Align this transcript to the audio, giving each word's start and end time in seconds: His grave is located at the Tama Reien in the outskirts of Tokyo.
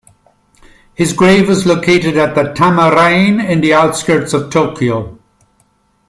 His 0.95 1.13
grave 1.13 1.47
is 1.47 1.67
located 1.67 2.17
at 2.17 2.33
the 2.33 2.53
Tama 2.55 2.89
Reien 2.89 3.39
in 3.47 3.61
the 3.61 3.75
outskirts 3.75 4.33
of 4.33 4.49
Tokyo. 4.49 5.19